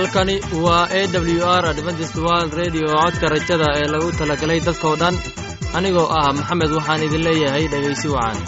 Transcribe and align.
halkani 0.00 0.34
waa 0.64 0.84
a 0.98 1.00
w 1.12 1.44
r 1.60 1.64
adventist 1.72 2.14
world 2.26 2.52
radio 2.62 2.86
codka 3.00 3.26
rajada 3.34 3.68
ee 3.80 3.88
lagu 3.94 4.08
talagalay 4.20 4.60
dadkoo 4.68 4.94
dhan. 5.02 5.14
Anigoo 5.78 6.08
ah 6.18 6.28
maxamed 6.38 6.70
waxaan 6.78 7.04
idin 7.06 7.22
leeyahay 7.28 7.64
dhegaysi 7.72 8.08
wacan. 8.14 8.38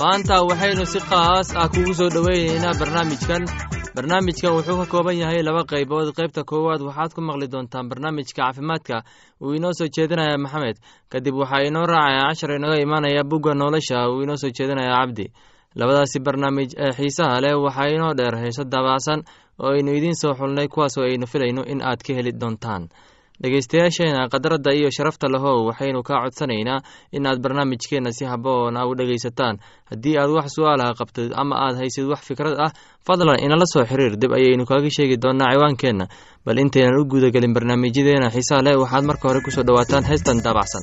Maanta 0.00 0.36
waxaynu 0.48 0.84
si 0.92 1.00
qaas 1.10 1.48
ah 1.62 1.68
kugu 1.74 1.92
soo 1.98 2.10
dhoweynaynaa 2.14 2.78
barnaamijkan 2.80 3.42
barnaamijkan 3.94 4.52
wuxuu 4.56 4.76
ka 4.80 4.86
kooban 4.92 5.16
yahay 5.20 5.42
laba 5.42 5.64
qaybood. 5.68 6.08
Qaybta 6.16 6.44
koowaad 6.44 6.80
waxaad 6.80 7.12
ku 7.14 7.20
maqli 7.20 7.46
doontaan 7.52 7.88
barnaamijka 7.88 8.32
caafimaadka. 8.36 9.02
Uu 9.42 9.52
inoo 9.56 9.72
soo 9.78 9.88
jeedinaya 9.96 10.38
maxamed. 10.38 10.76
Kadib 11.12 11.34
waxaa 11.36 11.66
inoo 11.68 11.84
raacaya 11.86 12.28
cashar 12.32 12.50
inaga 12.56 12.80
imaanaya 12.80 13.22
bugga 13.24 13.52
nolosha 13.54 14.08
uu 14.08 14.22
inoo 14.24 14.36
soo 14.36 14.50
jeedinaya 14.56 14.96
cabdi. 14.96 15.26
Labadaasi 15.76 16.18
barnaamij 16.24 16.70
ee 16.76 16.92
xiisaha 16.96 17.40
leh 17.44 17.54
waxaa 17.64 17.88
inoo 17.96 18.14
dheer 18.18 18.34
heeso 18.42 18.64
daabacsan 18.64 19.20
oo 19.60 19.72
aynu 19.76 19.92
idiin 19.92 20.14
soo 20.16 20.32
xulnay 20.34 20.68
kuwaasoo 20.68 21.04
aynu 21.04 21.26
filayno 21.26 21.62
in 21.72 21.82
aad 21.84 22.00
ka 22.06 22.12
heli 22.14 22.32
doontaan 22.32 22.88
dhegaystayaasheena 23.42 24.28
khadradda 24.32 24.70
iyo 24.78 24.88
sharafta 24.96 25.26
lahow 25.34 25.56
waxaynu 25.68 26.00
kaa 26.08 26.20
codsanaynaa 26.24 26.80
in 27.16 27.26
aad 27.26 27.38
barnaamijkeenna 27.44 28.10
si 28.18 28.24
haboon 28.32 28.76
a 28.76 28.86
u 28.86 28.94
dhegaysataan. 28.98 29.56
Haddii 29.90 30.16
aad 30.22 30.30
wax 30.36 30.48
su'aalaha 30.56 30.94
qabtid 31.00 31.30
ama 31.42 31.54
aad 31.66 31.76
haysid 31.80 32.06
wax 32.12 32.20
fikrad 32.28 32.54
ah 32.66 32.70
fadlan 33.06 33.38
inala 33.46 33.66
soo 33.72 33.84
xiriir 33.90 34.14
dib 34.22 34.32
ayaynu 34.38 34.64
kaaga 34.70 34.90
sheegi 34.96 35.16
doonaa 35.22 35.52
ciwaankeenna. 35.54 36.06
Bal 36.46 36.58
intaynan 36.64 36.98
u 37.00 37.04
guudagelin 37.12 37.54
barnaamijyadeena 37.56 38.28
xiisaha 38.34 38.62
leh 38.66 38.76
waxaad 38.82 39.04
marka 39.10 39.24
hore 39.28 39.40
ku 39.46 39.50
soo 39.56 39.64
dhowaataan 39.68 40.04
heystan 40.10 40.38
daabacsan 40.44 40.82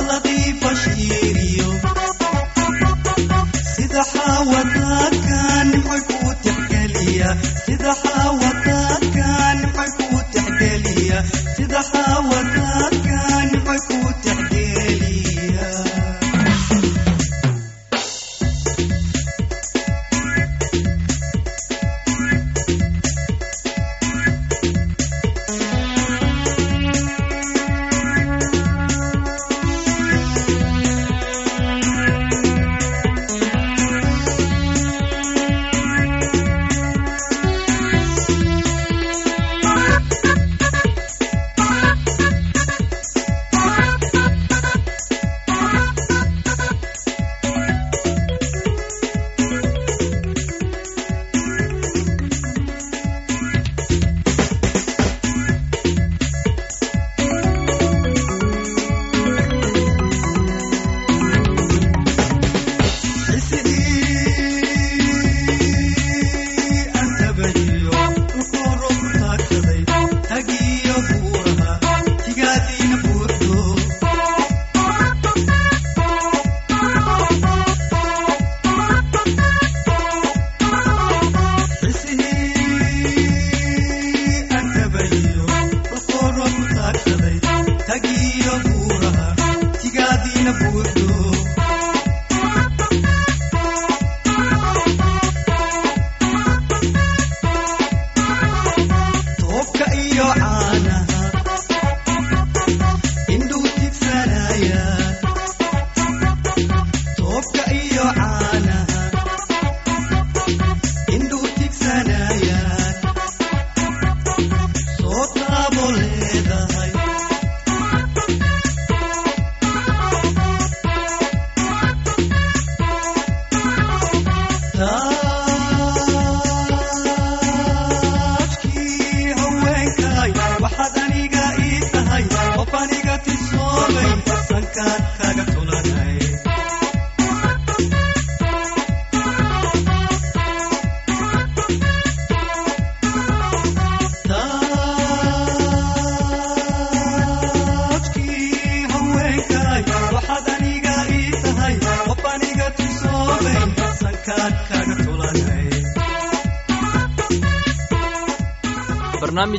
Allah 0.00 0.39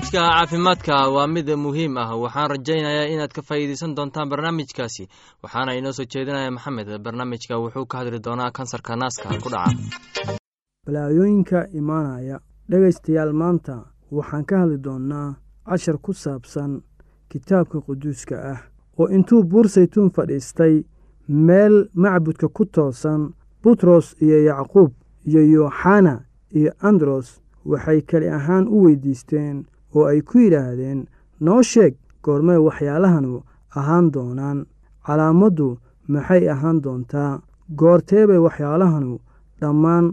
barnaamijka 0.02 0.30
caafimaadka 0.30 1.10
waa 1.10 1.28
mid 1.28 1.50
muhiim 1.56 1.98
ah. 1.98 2.16
Waxaan 2.16 2.50
rajaynayaa 2.50 3.06
inaad 3.14 3.32
ka 3.34 3.42
faa'iideysan 3.42 3.96
doontaan 3.96 4.30
barnaamijkaasi. 4.30 5.08
Waxaana 5.44 5.74
inoo 5.74 5.92
soo 5.94 6.06
jeedinaya 6.06 6.52
maxamed 6.52 6.88
barnaamijka 7.04 7.58
wuxuu 7.60 7.86
ka 7.86 7.98
hadli 7.98 8.20
doonaa 8.20 8.52
kansarka 8.52 8.96
naaska 8.96 9.30
ku 9.44 9.50
dhaca. 9.50 10.38
Balaayooyinka 10.86 11.68
imaanaya. 11.74 12.40
Dhegaystayaal 12.70 13.34
maanta 13.34 13.86
waxaan 14.12 14.46
ka 14.46 14.58
hadli 14.60 14.78
doonnaa 14.84 15.36
cashar 15.70 15.98
ku 16.02 16.14
saabsan 16.14 16.82
kitaabka 17.30 17.82
quduuska 17.82 18.36
ah 18.52 18.60
oo 19.00 19.08
intuu 19.08 19.44
buur 19.44 19.70
saytuun 19.70 20.12
fadhiistay 20.12 20.84
meel 21.28 21.90
macbudka 21.94 22.48
ku 22.48 22.66
toosan 22.66 23.34
butros 23.64 24.16
iyo 24.22 24.44
yacquub 24.46 24.92
iyo 25.26 25.42
yooxana 25.54 26.26
iyo 26.56 26.72
andros 26.82 27.42
waxay 27.66 28.02
keli 28.02 28.30
ahaan 28.30 28.68
u 28.68 28.84
weydiisteen 28.84 29.66
oo 29.96 30.06
ay 30.12 30.22
ku 30.22 30.38
yidhaahdeen 30.44 31.00
noo 31.46 31.62
sheeg 31.72 31.94
goormay 32.24 32.58
waxyaalahanu 32.68 33.44
ahaan 33.80 34.12
doonaan. 34.14 34.60
Calaamaddu 35.06 35.68
maxay 36.08 36.44
ahaan 36.54 36.78
doontaa? 36.84 37.42
Goortee 37.80 38.28
bay 38.28 38.38
waxyaalahanu 38.46 39.20
dhammaan 39.62 40.06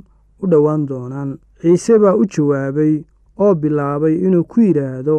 u 0.43 0.45
dhowaan 0.51 0.87
doonaan. 0.89 1.31
Ciise 1.61 1.99
baa 2.03 2.15
u 2.21 2.25
jawaabay 2.33 2.95
oo 3.43 3.55
bilaabay 3.61 4.15
inuu 4.27 4.45
ku 4.51 4.61
yidhaahdo 4.61 5.17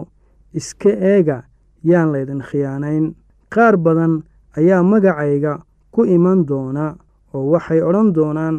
iska 0.54 0.90
eega 1.14 1.38
yaan 1.84 2.12
laydin 2.14 2.42
khiyaanayn. 2.50 3.06
Qaar 3.54 3.78
badan 3.78 4.14
ayaa 4.58 4.84
magacayga 4.84 5.54
ku 5.94 6.02
iman 6.06 6.46
doona 6.50 6.86
oo 7.34 7.46
waxay 7.54 7.82
odhan 7.82 8.10
doonaan 8.18 8.56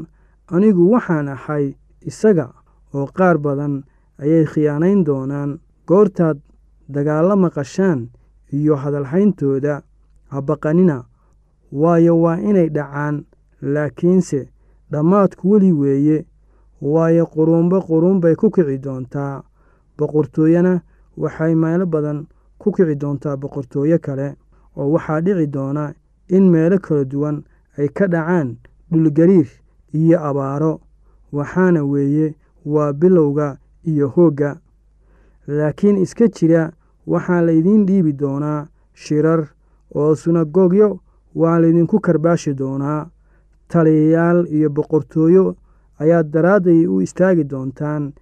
anigu 0.55 0.83
waxaan 0.93 1.29
ahay 1.29 1.75
isaga 2.11 2.47
oo 2.95 3.07
qaar 3.19 3.37
badan 3.45 3.75
ayay 4.23 4.45
khiyaanayn 4.53 5.05
doonaan 5.09 5.51
goortaad 5.91 6.39
dagaallo 6.95 7.35
maqashaan 7.45 8.01
iyo 8.59 8.75
hadalhayntooda 8.83 9.75
habaqanina 10.35 10.97
waayo 11.81 12.15
waa 12.23 12.39
inay 12.49 12.69
dhacaan 12.77 13.17
laakiinse 13.75 14.41
dhammaadku 14.93 15.51
weli 15.51 15.73
weeye 15.81 16.19
waayo 16.93 17.25
quruunba 17.35 17.79
quruun 17.89 18.21
bay 18.21 18.35
ku 18.41 18.51
kici 18.55 18.79
doontaa. 18.85 19.43
Boqortooyena 19.99 20.73
waxay 21.23 21.55
meelo 21.63 21.87
badan 21.87 22.19
ku 22.61 22.73
kici 22.73 22.95
doontaa 23.03 23.37
boqortooyo 23.43 23.99
kale 23.99 24.29
oo 24.77 24.89
waxaa 24.95 25.21
dhici 25.21 25.47
doona 25.55 25.85
in 26.37 26.45
meelo 26.53 26.79
kala 26.79 27.05
duwan 27.05 27.37
ay 27.79 27.89
ka 27.89 28.07
dhacaan 28.13 28.49
dhulgariir 28.91 29.49
iyo 29.93 30.17
abaaro. 30.29 30.81
Waxaana 31.33 31.85
weeye 31.85 32.35
waa 32.73 32.93
bilowga 32.93 33.59
iyo 33.91 34.09
hoogga 34.09 34.59
laakiin 35.57 35.97
iska 36.05 36.27
jira 36.37 36.63
waxaa 37.13 37.41
laydiin 37.49 37.87
dhiibi 37.89 38.13
doonaa 38.23 38.67
shirar 39.03 39.41
oo 39.95 40.15
sunagogyo 40.23 40.89
waa 41.41 41.59
laydinku 41.63 42.01
karbaashi 42.01 42.55
doonaa. 42.61 43.09
Taliyayaal 43.69 44.47
iyo 44.57 44.69
boqortooyo 44.71 45.57
ayaad 46.03 46.31
daraadday 46.35 46.87
u 46.87 47.01
istaagi 47.03 47.45
doontaan 47.51 48.13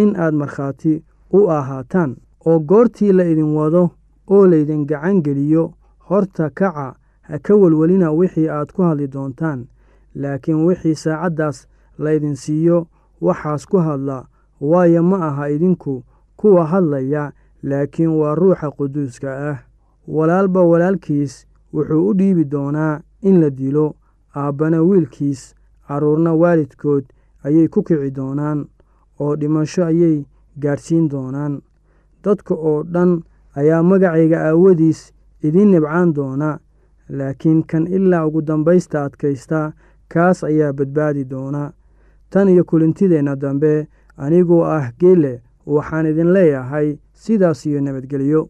in 0.00 0.10
aad 0.16 0.34
markhaati 0.34 1.02
u 1.32 1.40
ahaataan 1.58 2.16
oo 2.46 2.58
goortii 2.60 3.12
la 3.12 3.24
idin 3.32 3.54
wado 3.56 3.90
oo 4.34 4.46
laydin 4.46 4.86
gacan 4.86 5.22
geliyo. 5.22 5.72
Horta 6.08 6.50
kaca 6.50 6.94
ha 7.22 7.38
ka 7.38 7.54
welwelina 7.54 8.10
wixii 8.12 8.48
aad 8.48 8.72
ku 8.72 8.82
hadli 8.82 9.06
doontaan 9.14 9.66
laakiin 10.14 10.64
wixii 10.66 10.94
saacaddaas 10.94 11.66
laydin 11.98 12.36
siiyo 12.36 12.86
waxaas 13.20 13.66
ku 13.66 13.76
hadla 13.78 14.26
waayo 14.60 15.02
ma 15.02 15.16
aha 15.28 15.48
idinku 15.50 16.02
kuwa 16.36 16.66
hadlaya 16.66 17.32
laakiin 17.62 18.08
waa 18.20 18.34
ruuxa 18.34 18.70
quduuska 18.70 19.50
ah. 19.50 19.58
Walaalba 20.08 20.62
walaalkiis 20.62 21.46
wuxuu 21.74 22.08
u 22.08 22.14
dhiibi 22.14 22.44
doonaa 22.44 23.00
in 23.22 23.40
la 23.40 23.50
dilo 23.50 23.94
aabbana 24.36 24.82
wiilkiis 24.82 25.54
carruurna 25.88 26.34
waalidkood 26.34 27.04
ayay 27.44 27.68
ku 27.68 27.82
kici 27.82 28.10
doonaan 28.10 28.66
oo 29.20 29.36
dhimasho 29.36 29.84
ayay 29.84 30.24
gaadhsiin 30.58 31.08
doonaan. 31.08 31.60
Dadka 32.24 32.54
oo 32.54 32.82
dhan 32.82 33.22
ayaa 33.56 33.82
magacayga 33.82 34.38
aawadiis 34.48 35.12
idiin 35.42 35.70
nibcaan 35.70 36.14
doona 36.14 36.58
laakiin 37.08 37.62
kan 37.66 37.86
ilaa 37.86 38.26
ugu 38.26 38.42
dambaysta 38.42 39.04
adkaysta 39.04 39.72
kaas 40.08 40.44
ayaa 40.44 40.72
badbaadi 40.72 41.24
doona. 41.24 41.72
Tan 42.30 42.48
iyo 42.48 42.64
kulintideenna 42.64 43.36
dambe 43.36 43.88
anigoo 44.16 44.64
ah 44.64 44.90
geele 45.00 45.42
waxaan 45.66 46.06
idin 46.12 46.30
leeyahay 46.36 46.88
sidaas 47.12 47.66
iyo 47.66 47.80
nabadgelyo. 47.80 48.42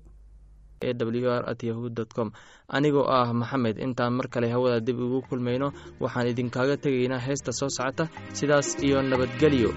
E 0.80 0.92
w 0.92 1.28
r 1.40 1.42
at 1.50 1.62
yahu 1.64 1.88
com. 2.16 2.28
Anigoo 2.68 3.06
ah 3.08 3.32
maxamed 3.32 3.78
intaan 3.78 4.12
mar 4.18 4.28
kale 4.28 4.48
hawada 4.54 4.80
dib 4.80 4.98
ugu 5.00 5.22
kulmayno 5.28 5.72
waxaan 6.00 6.28
idinkaaga 6.32 6.76
tegaynaa 6.76 7.18
heesta 7.26 7.52
soo 7.52 7.68
socota. 7.76 8.04
Sidaas 8.38 8.68
iyo 8.86 9.02
nabadgelyo 9.02 9.70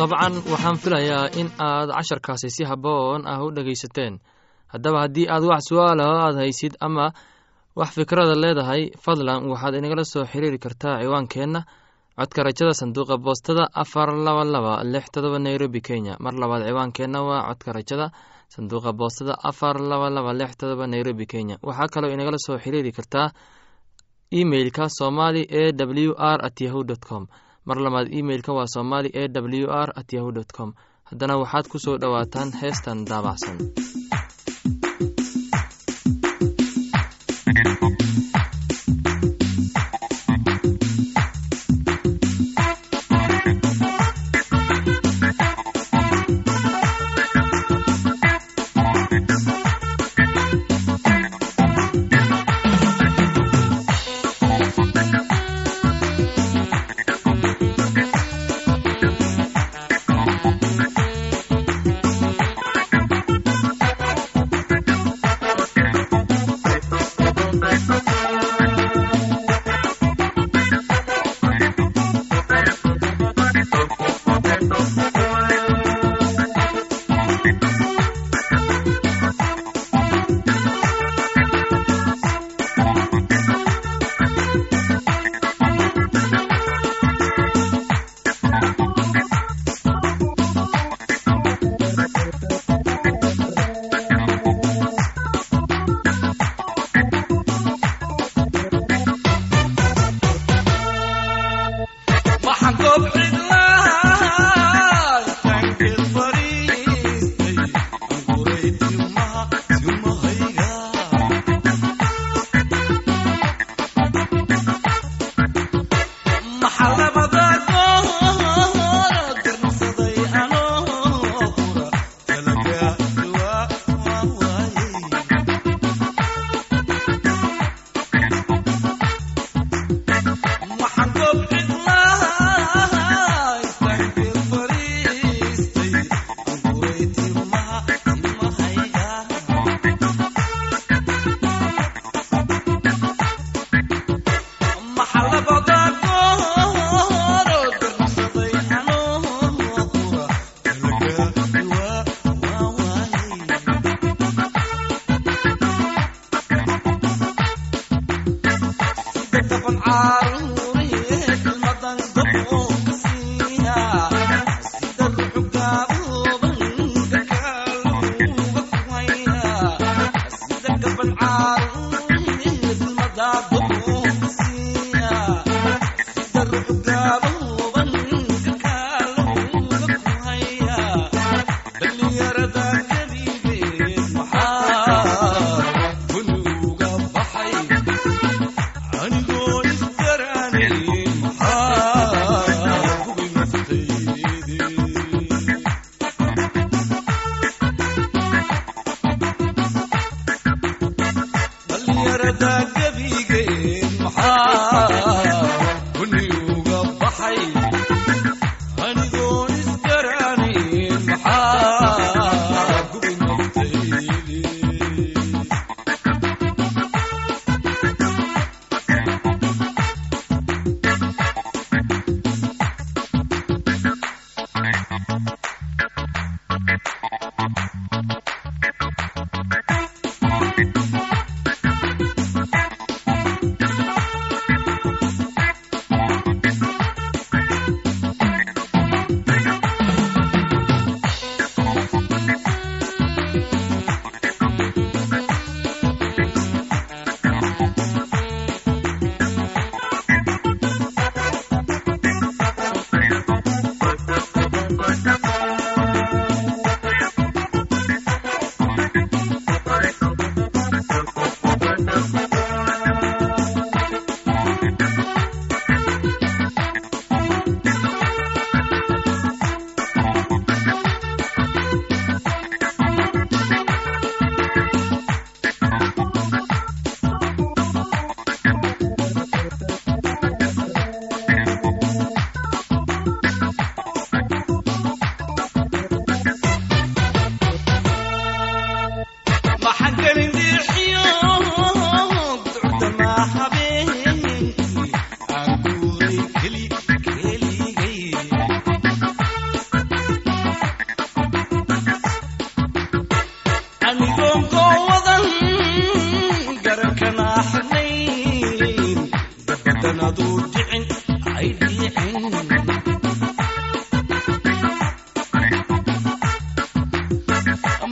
dabcan 0.00 0.34
waxaan 0.52 0.76
filayaa 0.82 1.24
in 1.40 1.48
aad 1.68 1.88
casharkaasi 1.96 2.48
si 2.56 2.62
habboon 2.70 3.20
ah 3.32 3.38
u 3.44 3.50
dhegaysateen. 3.56 4.14
Haddaba 4.72 4.98
haddii 5.04 5.26
aad 5.34 5.44
wax 5.50 5.62
su'aalaho 5.68 6.14
aad 6.26 6.36
haysid 6.42 6.74
ama 6.86 7.06
wax 7.78 7.90
fikrada 7.98 8.34
leedahay 8.42 8.82
fadlan 9.04 9.40
waxaad 9.52 9.74
inagala 9.80 10.04
soo 10.12 10.24
xiriiri 10.32 10.58
kartaa 10.64 11.00
ciwaankeenna. 11.02 11.60
Codka 12.20 12.40
rajada 12.48 12.72
sanduuqa 12.80 13.16
boostada 13.24 13.64
afar 13.82 14.08
laba 14.26 14.44
laba 14.54 14.72
lix 14.92 15.04
todoba 15.14 15.38
nairobi 15.38 15.80
kenya. 15.88 16.14
Mar 16.24 16.34
labaad 16.42 16.62
ciwaankeenna 16.68 17.18
waa 17.28 17.42
codka 17.48 17.70
rajada 17.78 18.06
sanduuqa 18.54 18.90
boostada 19.00 19.34
afar 19.50 19.76
laba 19.90 20.06
laba 20.16 20.32
lix 20.40 20.50
todoba 20.60 20.84
nairobi 20.86 21.26
kenya. 21.32 21.56
Waxaa 21.68 21.88
kaloo 21.92 22.12
inagala 22.14 22.38
soo 22.46 22.56
xiriiri 22.64 22.92
kartaa 22.98 23.28
emeilka 24.40 24.84
somali 24.98 25.42
e 25.48 25.72
w 25.72 26.12
r 26.16 26.38
at 26.46 26.56
yahu 26.60 26.84
dt 26.84 27.02
com 27.08 27.26
mar 27.66 27.76
labaad 27.84 28.08
emeilka 28.18 28.52
waa 28.52 28.66
somali 28.66 29.08
e 29.12 29.24
w 29.28 29.66
r 29.70 29.88
at 30.00 30.12
yahu 30.12 30.32
com. 30.56 30.70
Haddana 31.10 31.36
waxaad 31.42 31.66
ku 31.68 31.78
soo 31.78 31.96
dhowaataan 31.98 32.50
heestan 32.60 33.04
daabacsan 33.04 33.56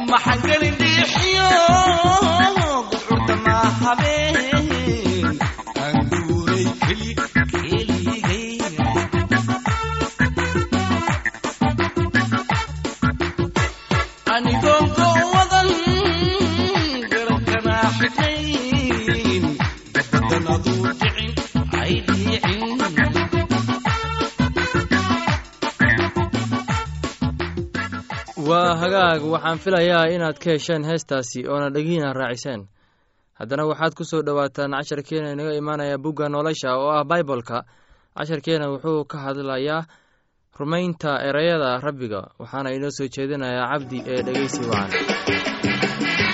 maxaan 0.08 0.40
gelin 0.42 0.67
waxaan 29.38 29.58
filayaa 29.64 30.06
inaad 30.14 30.38
ka 30.42 30.50
hesheen 30.50 30.84
heestaasi 30.84 31.46
oona 31.48 31.70
dhegihiina 31.74 32.12
raaciseen. 32.12 32.66
Haddana 33.38 33.64
waxaad 33.70 33.94
ku 33.94 34.04
soo 34.04 34.22
dhowaataan 34.26 34.72
casharkeena 34.74 35.32
inaga 35.32 35.54
imaanaya 35.60 35.98
bugga 35.98 36.28
nolosha 36.28 36.70
oo 36.76 36.90
ah 36.90 37.04
baibolka. 37.04 37.62
Casharkeena 38.16 38.66
wuxuu 38.72 39.04
ka 39.10 39.18
hadlayaa 39.18 39.86
rumaynta 40.58 41.10
ereyada 41.28 41.78
rabbiga 41.86 42.20
waxaana 42.40 42.74
inoo 42.76 42.90
soo 42.90 43.08
jeedinayaa 43.14 43.70
cabdi 43.72 43.98
ee 44.12 44.22
dhegeysi 44.26 44.60
wacan 44.70 46.27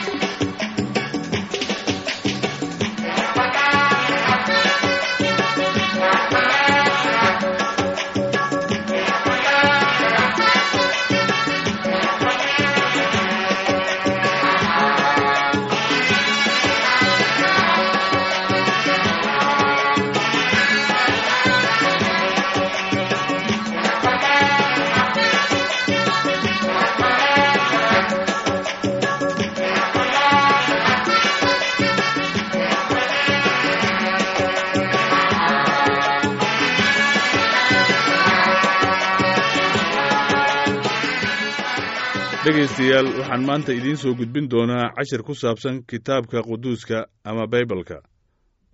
dhegaystayaal 42.64 43.06
waxaan 43.18 43.44
maanta 43.44 43.72
idiin 43.72 43.96
soo 43.96 44.14
gudbin 44.14 44.48
doonaa 44.50 44.92
cashar 44.96 45.22
ku 45.22 45.34
saabsan 45.34 45.82
kitaabka 45.86 46.42
quduuska 46.42 47.06
ama 47.24 47.46
baybalka 47.46 48.02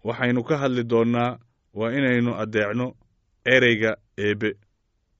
waxaynu 0.04 0.42
ka 0.44 0.56
hadli 0.58 0.84
doonnaa 0.84 1.38
waa 1.74 1.90
inaynu 1.98 2.34
addeecno 2.42 2.86
ereyga 3.54 3.96
eebbe 4.18 4.50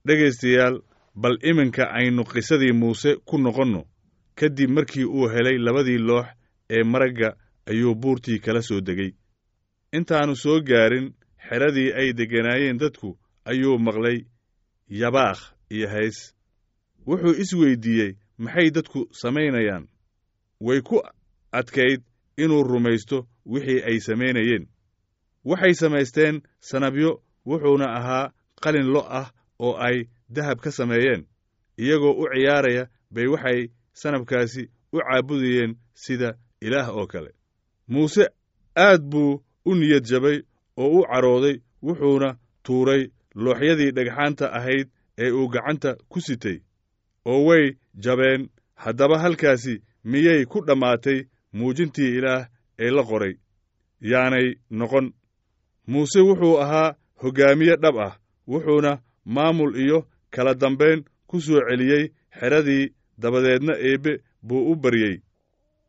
dhegaystayaal 0.07 0.77
bal 1.15 1.37
iminka 1.43 1.85
aynu 1.99 2.25
qisadii 2.25 2.73
muuse 2.73 3.17
ku 3.25 3.39
noqonno. 3.39 3.85
Kadib 4.35 4.71
markii 4.71 5.05
uu 5.05 5.29
helay 5.29 5.59
labadii 5.59 5.99
loox 5.99 6.27
ee 6.71 6.83
maragga 6.85 7.37
ayuu 7.67 7.95
buurtii 7.95 8.39
kala 8.39 8.63
soo 8.63 8.81
degay. 8.81 9.13
Intaannu 9.93 10.37
soo 10.37 10.61
gaarin 10.61 11.13
xeradii 11.49 11.93
ay 11.93 12.13
degganaayeen 12.13 12.79
dadku 12.79 13.19
ayuu 13.45 13.79
maqlay 13.79 14.19
yabaakh 14.89 15.43
iyo 15.71 15.89
hays. 15.89 16.35
Wuxuu 17.07 17.35
isweyddiiyey 17.43 18.13
maxay 18.45 18.69
dadku 18.75 19.01
samaynayaan? 19.21 19.85
Way 20.67 20.81
ku 20.89 20.97
adkayd 21.59 22.01
inuu 22.43 22.63
rumaysto 22.71 23.19
wixii 23.53 23.81
ay 23.89 23.99
samaynayeen. 24.07 24.65
Waxay 25.45 25.75
samaysteen 25.81 26.37
sanabyo 26.69 27.11
wuxuuna 27.49 27.87
ahaa 27.99 28.33
qalin 28.63 28.89
lo' 28.95 29.07
ah 29.21 29.29
oo 29.65 29.75
ay 29.87 29.97
dahab 30.35 30.59
ka 30.65 30.71
sameeyeen. 30.79 31.23
Iyagoo 31.83 32.15
u 32.23 32.25
ciyaaraya 32.33 32.85
bay 33.15 33.27
waxay 33.35 33.61
sanabkaasi 34.01 34.63
u 34.93 34.99
caabudayeen 35.07 35.73
sida 35.95 36.31
ilaah 36.61 36.89
oo 36.97 37.07
kale. 37.07 37.31
Muuse 37.89 38.25
aad 38.77 39.03
buu 39.11 39.43
u 39.65 39.75
niyad 39.75 40.05
jabay 40.11 40.39
oo 40.77 40.99
u 41.01 41.03
carooday 41.11 41.57
wuxuuna 41.83 42.31
tuuray 42.65 43.03
looxyadii 43.35 43.91
dhagxaanta 43.97 44.47
ahayd 44.59 44.89
ee 45.19 45.31
uu 45.31 45.49
gacanta 45.49 45.91
ku 46.09 46.21
sitay 46.21 46.59
oo 47.31 47.45
way 47.49 47.65
jabeen. 48.05 48.43
Haddaba 48.83 49.17
halkaasi 49.23 49.75
miyay 50.11 50.43
ku 50.51 50.59
dhammaatay 50.67 51.19
muujintii 51.57 52.13
ilaah 52.19 52.43
ee 52.85 52.91
la 52.97 53.03
qoray? 53.11 53.35
Yaanay 54.11 54.47
noqon. 54.79 55.07
Muuse 55.91 56.21
wuxuu 56.29 56.57
ahaa 56.65 56.95
hoggaamiye 57.23 57.77
dhab 57.83 57.97
ah 58.07 58.15
wuxuuna 58.51 58.93
maamul 59.35 59.73
iyo 59.85 59.99
kala 60.35 60.55
dambayn 60.55 61.05
ku 61.29 61.37
soo 61.41 61.61
celiyey 61.69 62.05
xeradii 62.39 62.85
dabadeedna 63.19 63.75
eebbe 63.89 64.13
buu 64.47 64.63
u 64.73 64.77
baryey. 64.83 65.17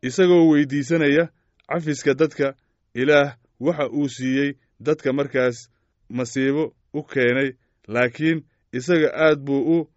Isagoo 0.02 0.48
weyddiisanaya 0.50 1.24
cafiska 1.68 2.14
dadka 2.14 2.46
ilaah 2.94 3.36
waxa 3.60 3.84
uu 3.98 4.08
siiyey 4.08 4.50
dadka 4.80 5.12
markaas 5.12 5.56
masiibo 6.16 6.64
u 6.94 7.00
keenay 7.02 7.50
laakiin 7.88 8.38
isaga 8.72 9.08
aad 9.24 9.38
buu 9.46 9.62
u 9.76 9.88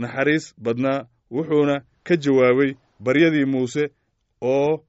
naxariis 0.00 0.54
badnaa 0.64 1.06
wuxuuna 1.34 1.76
ka 2.06 2.14
jawaabay 2.16 2.70
baryadii 3.04 3.44
muuse 3.52 3.84
oo 4.40 4.84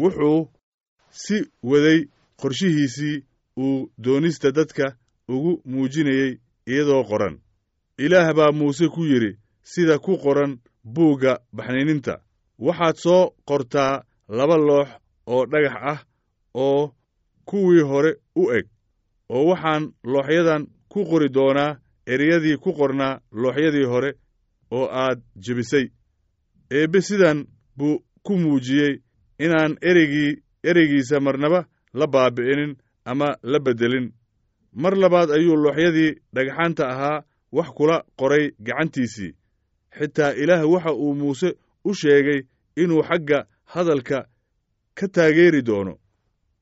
wuxuu 0.00 0.48
si 1.10 1.36
waday 1.62 2.00
qorshihiisii 2.40 3.24
uu 3.56 3.90
doonista 4.04 4.50
dadka 4.52 4.96
ugu 5.28 5.62
muujinayey 5.64 6.38
iyadoo 6.66 7.04
qoran. 7.04 7.38
Ilaah 7.98 8.34
baa 8.34 8.52
muuse 8.52 8.88
ku 8.88 9.04
yidhi 9.04 9.38
sida 9.62 9.98
ku 9.98 10.16
qoran 10.18 10.58
buugga 10.84 11.38
baxniininta 11.56 12.14
waxaad 12.58 12.96
soo 12.96 13.30
qortaa 13.48 14.02
laba 14.28 14.56
loox 14.56 14.88
oo 15.26 15.46
dhagax 15.46 15.76
ah 15.92 16.00
oo 16.54 16.94
kuwii 17.44 17.82
hore 17.90 18.12
u 18.36 18.50
eg 18.56 18.66
oo 19.28 19.44
waxaan 19.50 19.92
looxyadan 20.04 20.66
ku 20.88 21.04
qori 21.10 21.28
doonaa 21.36 21.76
ereyadii 22.06 22.56
ku 22.56 22.70
qornaa 22.78 23.20
looxyadii 23.42 23.84
hore 23.92 24.10
oo 24.76 24.86
aad 25.02 25.18
jebisay. 25.44 25.86
Eebbe 26.76 27.00
sidan 27.08 27.38
buu 27.76 27.96
ku 28.24 28.32
muujiyey 28.42 28.94
inaan 29.44 29.72
ereygii 29.88 30.32
ereygiisa 30.68 31.16
marnaba 31.26 31.60
la 31.98 32.06
baabi'inin 32.06 32.72
ama 33.10 33.28
la 33.42 33.58
beddelin. 33.64 34.06
Mar 34.82 34.94
labaad 35.02 35.30
ayuu 35.36 35.56
looxyadii 35.64 36.10
dhagxaanta 36.34 36.84
ahaa 36.92 37.24
wax 37.56 37.68
kula 37.76 37.96
qoray 38.18 38.44
gacantiisii. 38.66 39.32
Xitaa 39.98 40.32
ilaah 40.42 40.62
waxa 40.72 40.92
uu 40.94 41.14
muuse 41.20 41.48
u 41.84 41.94
sheegay 42.00 42.40
inuu 42.82 43.02
xagga 43.08 43.38
hadalka 43.72 44.18
ka 44.98 45.06
taageeri 45.14 45.62
doono. 45.68 45.94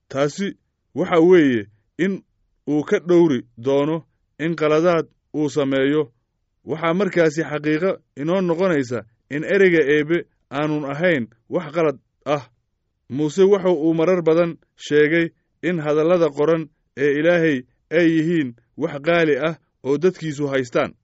Taasi 0.09 0.46
waxa 0.94 1.18
weeye 1.29 1.62
in 2.05 2.23
uu 2.68 2.83
ka 2.88 2.99
dhowri 3.09 3.40
doono 3.64 3.96
in 4.44 4.57
qaladaad 4.61 5.07
uu 5.35 5.49
sameeyo 5.57 6.12
waxaa 6.64 6.94
markaasi 6.94 7.42
xaqiiqo 7.51 7.90
inoo 8.20 8.40
noqonaysa 8.40 8.99
in 9.31 9.44
ereyga 9.44 9.83
eebbe 9.94 10.18
aanun 10.51 10.85
ahayn 10.92 11.29
wax 11.49 11.66
qalad 11.75 11.99
ah. 12.25 12.44
Muuse 13.11 13.42
wuxu 13.42 13.73
uu 13.85 13.94
marar 13.94 14.23
badan 14.23 14.59
sheegay 14.77 15.27
in 15.62 15.79
hadallada 15.81 16.29
qoran 16.31 16.68
ee 16.96 17.12
ilaahay 17.18 17.59
ay 17.90 18.07
yihiin 18.16 18.55
wax 18.77 18.94
qaali 19.07 19.35
ah 19.49 19.55
oo 19.85 19.99
dadkiisu 19.99 20.46
haystaan. 20.53 20.94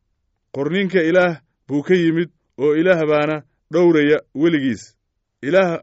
Qorninka 0.54 1.00
ilaah 1.02 1.40
buu 1.68 1.82
ka 1.82 1.94
yimid 1.94 2.30
oo 2.58 2.74
ilaah 2.74 3.00
baana 3.10 3.42
dhowraya 3.72 4.18
weligiis. 4.34 4.94
Ilaah 5.42 5.82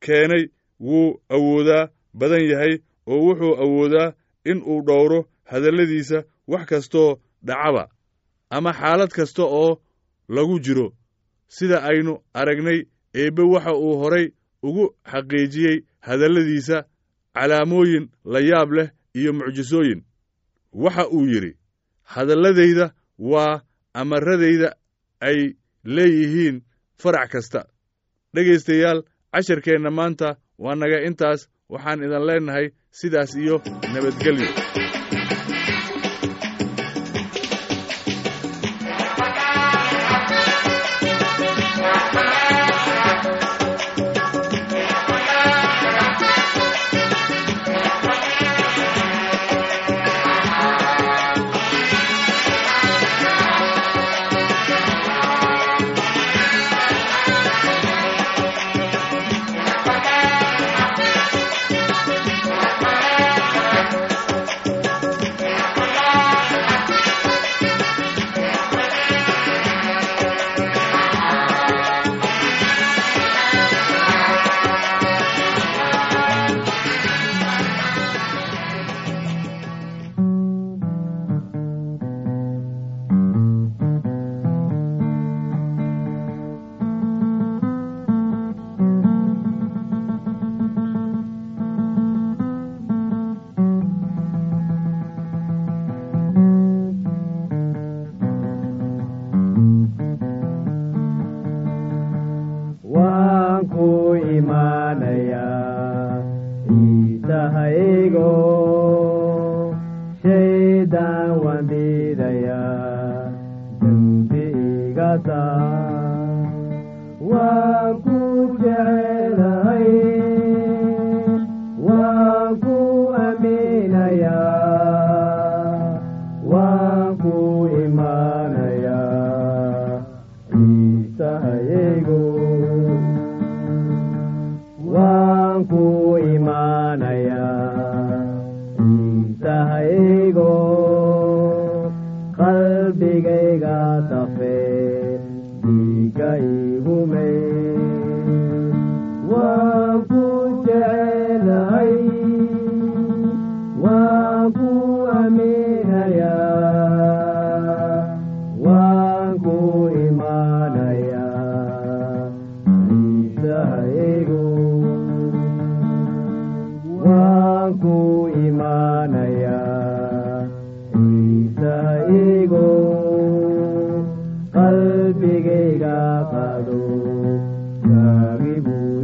keenay 0.00 0.44
wuu 0.80 1.20
awoodaa 1.30 1.88
badan 2.14 2.44
yahay 2.50 2.74
oo 3.06 3.18
wuxuu 3.26 3.54
awoodaa 3.64 4.12
in 4.44 4.58
uu 4.66 4.82
dhowro 4.86 5.28
hadalladiisa 5.44 6.24
wax 6.48 6.66
kastoo 6.66 7.20
dhacaba 7.46 7.88
ama 8.56 8.70
xaalad 8.80 9.10
kasta 9.16 9.42
oo 9.60 9.70
lagu 10.34 10.56
jiro 10.64 10.86
sida 11.56 11.76
aynu 11.90 12.12
aragnay 12.40 12.80
eebbe 13.20 13.42
waxa 13.52 13.72
uu 13.84 13.94
horay 14.02 14.26
ugu 14.66 14.84
xaqiijiyey 15.10 15.76
hadalladiisa 16.06 16.76
calaamooyin 17.36 18.04
la 18.32 18.40
yaab 18.50 18.70
leh 18.76 18.88
iyo 19.18 19.30
mucjisooyin. 19.38 20.00
Waxa 20.82 21.04
uu 21.16 21.26
yidhi 21.32 21.52
hadalladayda 22.12 22.86
waa 23.30 23.54
amaradayda 24.00 24.68
ay 25.28 25.38
leeyihiin 25.94 26.56
farac 27.02 27.30
kasta. 27.32 27.60
Dhegaystayaal 28.34 29.00
casharkeenna 29.32 29.90
maanta 29.98 30.28
waa 30.64 30.74
naga. 30.80 30.98
Intaas 31.08 31.40
waxaan 31.72 32.04
idan 32.06 32.24
leennahay 32.28 32.66
sidaas 32.98 33.30
iyo 33.42 33.56
nabadgelyo 33.94 34.48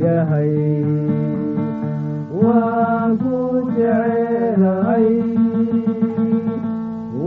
yahay 0.04 0.54
waan 2.42 3.10
ku 3.22 3.36
jecelahay 3.76 5.08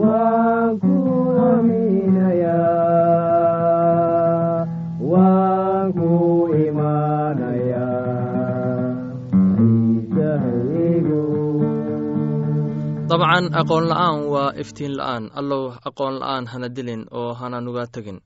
waan 0.01 0.69
ku 0.83 0.95
aaminayaa 1.45 2.57
waan 5.11 5.85
ku 5.99 6.11
imaanayaa 6.65 8.01
ciisahaygu 9.57 11.21
dabcan 13.09 13.45
aqoon 13.61 13.85
la'aan 13.91 14.17
waa 14.33 14.49
iftiin 14.61 14.93
la'aan 14.99 15.23
allow 15.39 15.63
aqoon 15.89 16.13
la'aan 16.21 16.43
hana 16.51 16.67
dilin 16.75 17.01
oo 17.19 17.31
hana 17.39 17.57
nuga 17.65 17.83
tegin 17.95 18.19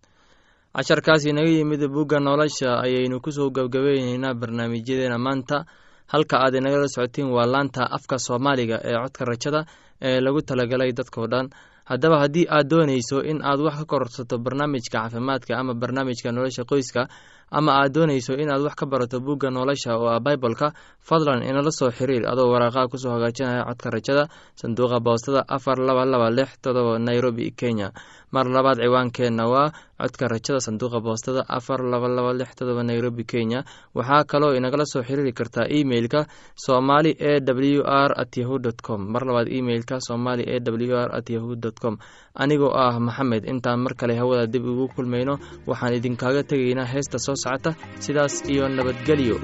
casharkaasi 0.75 1.29
inaga 1.29 1.49
yimid 1.49 1.87
bugga 1.87 2.19
nolosha 2.19 2.81
ayaynu 2.83 3.21
ku 3.23 3.31
soo 3.31 3.49
gebgabayneynaa 3.49 4.33
barnaamijyadeena 4.35 5.17
maanta. 5.17 5.65
Halka 6.11 6.37
aad 6.43 6.53
inagala 6.59 6.87
socotiin 6.87 7.31
waa 7.31 7.47
laanta 7.47 7.87
afka 7.97 8.17
soomaaliga 8.19 8.77
ee 8.83 8.93
codka 9.03 9.25
rajada 9.25 9.61
ee 10.01 10.19
lagu 10.21 10.41
talagalay 10.41 10.91
dadkao 10.93 11.27
dhan. 11.31 11.47
Haddaba 11.89 12.17
haddii 12.19 12.45
aad 12.49 12.67
doonayso 12.69 13.21
in 13.23 13.39
aad 13.41 13.59
wax 13.65 13.75
ka 13.79 13.85
korsato 13.85 14.37
barnaamijka 14.37 14.99
caafimaadka 14.99 15.53
ama 15.57 15.73
barnaamijka 15.73 16.31
nolosha 16.31 16.63
qoyska 16.71 17.07
ama 17.51 17.71
aad 17.81 17.93
doonayso 17.93 18.33
inaad 18.33 18.61
wax 18.61 18.75
ka 18.75 18.85
barato 18.85 19.19
bugga 19.19 19.49
nolosha 19.49 19.97
oo 19.97 20.07
ah 20.09 20.19
biboleka 20.19 20.73
fadlan 21.07 21.41
inala 21.49 21.71
soo 21.71 21.89
xiriir. 21.97 22.25
Adoo 22.31 22.49
waraaqaha 22.53 22.87
ku 22.91 22.97
soo 22.97 23.11
hagaajinaya 23.15 23.65
codka 23.69 23.89
rajada 23.95 24.23
sanduuqa 24.61 24.99
boostada 24.99 25.41
afar 25.47 25.77
laba 25.87 26.05
laba 26.05 26.29
lix 26.29 26.49
todoba 26.61 26.99
nairobi 26.99 27.51
kenya 27.59 27.89
mar 28.35 28.45
labaad 28.55 28.79
ciwaankeenna 28.83 29.43
waa 29.53 29.67
codka 30.01 30.27
rajada 30.33 30.59
sanduuqa 30.65 30.99
boostada 31.05 31.41
afar 31.57 31.79
laba 31.91 32.07
laba 32.17 32.31
lix 32.39 32.49
todoba 32.59 32.83
nairobi 32.89 33.23
kenya. 33.31 33.59
Waxaa 33.97 34.23
kaloo 34.31 34.53
inagala 34.59 34.85
soo 34.91 35.03
xiriiri 35.07 35.31
kartaa 35.39 35.67
emeilka 35.77 36.19
somali 36.65 37.11
e 37.31 37.33
w 37.39 37.81
r 37.83 38.11
at 38.21 38.31
yahu 38.41 38.55
dt 38.65 38.79
com. 38.87 39.01
Mar 39.13 39.23
labaad 39.27 39.47
emeilka 39.59 39.95
somali 40.07 40.43
e 40.43 40.57
w 40.59 40.93
r 41.05 41.09
at 41.17 41.27
yahu 41.35 41.55
dt 41.63 41.77
com. 41.83 41.95
Anigoo 42.41 42.73
ah 42.83 42.99
maxamed 42.99 43.43
intaan 43.51 43.79
mar 43.85 43.93
kale 43.99 44.13
hawada 44.19 44.45
dib 44.53 44.65
ugu 44.71 44.87
kulmayno 44.95 45.39
waxaan 45.69 45.93
idinkaaga 45.99 46.43
tegaynaa 46.49 46.85
heesta 46.93 47.17
soo 47.25 47.35
socota. 47.43 47.71
Sidaas 48.03 48.35
iyo 48.51 48.67
nabadgelyo 48.77 49.37